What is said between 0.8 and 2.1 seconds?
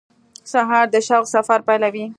د شوق سفر پیلوي.